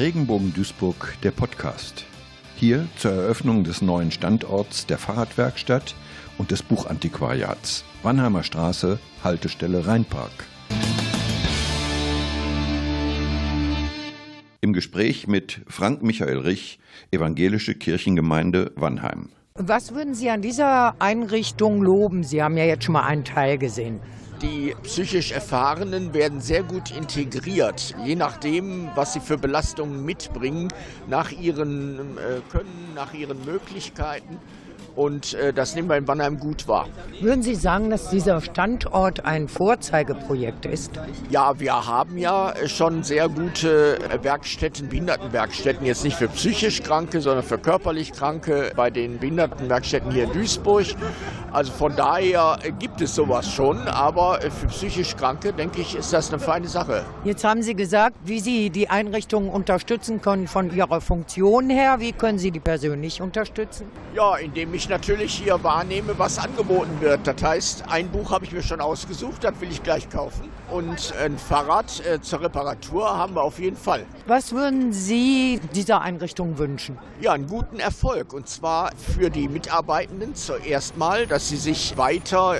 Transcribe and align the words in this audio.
Regenbogen 0.00 0.54
Duisburg, 0.54 1.14
der 1.22 1.30
Podcast. 1.30 2.06
Hier 2.56 2.88
zur 2.96 3.12
Eröffnung 3.12 3.64
des 3.64 3.82
neuen 3.82 4.10
Standorts 4.10 4.86
der 4.86 4.96
Fahrradwerkstatt 4.96 5.94
und 6.38 6.50
des 6.50 6.62
Buchantiquariats. 6.62 7.84
Wannheimer 8.02 8.42
Straße, 8.42 8.98
Haltestelle 9.22 9.86
Rheinpark. 9.86 10.46
Im 14.62 14.72
Gespräch 14.72 15.26
mit 15.26 15.60
Frank 15.68 16.02
Michael 16.02 16.38
Rich, 16.38 16.78
Evangelische 17.10 17.74
Kirchengemeinde 17.74 18.72
Wannheim. 18.76 19.28
Was 19.52 19.94
würden 19.94 20.14
Sie 20.14 20.30
an 20.30 20.40
dieser 20.40 20.94
Einrichtung 20.98 21.82
loben? 21.82 22.24
Sie 22.24 22.42
haben 22.42 22.56
ja 22.56 22.64
jetzt 22.64 22.84
schon 22.84 22.94
mal 22.94 23.04
einen 23.04 23.26
Teil 23.26 23.58
gesehen. 23.58 24.00
Die 24.42 24.74
psychisch 24.82 25.32
Erfahrenen 25.32 26.14
werden 26.14 26.40
sehr 26.40 26.62
gut 26.62 26.90
integriert, 26.96 27.94
je 28.04 28.16
nachdem, 28.16 28.88
was 28.94 29.12
sie 29.12 29.20
für 29.20 29.36
Belastungen 29.36 30.02
mitbringen, 30.04 30.68
nach 31.08 31.30
ihren 31.30 32.16
äh, 32.16 32.40
Können, 32.50 32.92
nach 32.94 33.12
ihren 33.12 33.44
Möglichkeiten. 33.44 34.38
Und 34.96 35.34
äh, 35.34 35.52
das 35.52 35.74
nehmen 35.74 35.88
wir 35.88 35.96
in 35.96 36.08
Wannheim 36.08 36.38
gut 36.38 36.66
wahr. 36.68 36.86
Würden 37.20 37.42
Sie 37.42 37.54
sagen, 37.54 37.90
dass 37.90 38.10
dieser 38.10 38.40
Standort 38.40 39.24
ein 39.24 39.48
Vorzeigeprojekt 39.48 40.66
ist? 40.66 40.92
Ja, 41.30 41.58
wir 41.58 41.86
haben 41.86 42.18
ja 42.18 42.52
schon 42.66 43.02
sehr 43.02 43.28
gute 43.28 43.98
Werkstätten, 44.22 44.88
Behindertenwerkstätten, 44.88 45.86
jetzt 45.86 46.04
nicht 46.04 46.16
für 46.16 46.28
psychisch 46.28 46.82
Kranke, 46.82 47.20
sondern 47.20 47.44
für 47.44 47.58
körperlich 47.58 48.12
Kranke 48.12 48.72
bei 48.76 48.90
den 48.90 49.18
Behindertenwerkstätten 49.18 50.10
hier 50.10 50.24
in 50.24 50.32
Duisburg. 50.32 50.86
Also 51.52 51.72
von 51.72 51.94
daher 51.96 52.58
gibt 52.78 53.00
es 53.00 53.14
sowas 53.14 53.50
schon, 53.50 53.78
aber 53.88 54.29
für 54.34 54.66
psychisch 54.66 55.16
Kranke, 55.16 55.52
denke 55.52 55.80
ich, 55.80 55.94
ist 55.94 56.12
das 56.12 56.30
eine 56.30 56.38
feine 56.38 56.68
Sache. 56.68 57.04
Jetzt 57.24 57.44
haben 57.44 57.62
Sie 57.62 57.74
gesagt, 57.74 58.16
wie 58.24 58.40
Sie 58.40 58.70
die 58.70 58.88
Einrichtung 58.88 59.48
unterstützen 59.48 60.20
können 60.20 60.48
von 60.48 60.74
Ihrer 60.74 61.00
Funktion 61.00 61.70
her. 61.70 61.96
Wie 62.00 62.12
können 62.12 62.38
Sie 62.38 62.50
die 62.50 62.60
persönlich 62.60 63.20
unterstützen? 63.22 63.86
Ja, 64.14 64.36
indem 64.36 64.74
ich 64.74 64.88
natürlich 64.88 65.34
hier 65.34 65.62
wahrnehme, 65.62 66.18
was 66.18 66.38
angeboten 66.38 67.00
wird. 67.00 67.26
Das 67.26 67.42
heißt, 67.42 67.84
ein 67.88 68.08
Buch 68.08 68.30
habe 68.30 68.44
ich 68.44 68.52
mir 68.52 68.62
schon 68.62 68.80
ausgesucht, 68.80 69.44
das 69.44 69.60
will 69.60 69.70
ich 69.70 69.82
gleich 69.82 70.08
kaufen. 70.08 70.48
Und 70.70 71.12
ein 71.22 71.36
Fahrrad 71.36 72.02
äh, 72.06 72.20
zur 72.20 72.42
Reparatur 72.42 73.16
haben 73.16 73.34
wir 73.34 73.42
auf 73.42 73.58
jeden 73.58 73.76
Fall. 73.76 74.06
Was 74.26 74.52
würden 74.52 74.92
Sie 74.92 75.60
dieser 75.74 76.00
Einrichtung 76.00 76.58
wünschen? 76.58 76.98
Ja, 77.20 77.32
einen 77.32 77.48
guten 77.48 77.80
Erfolg. 77.80 78.32
Und 78.32 78.48
zwar 78.48 78.90
für 78.96 79.30
die 79.30 79.48
Mitarbeitenden 79.48 80.34
zuerst 80.34 80.96
mal, 80.96 81.26
dass 81.26 81.48
sie 81.48 81.56
sich 81.56 81.96
weiter 81.96 82.56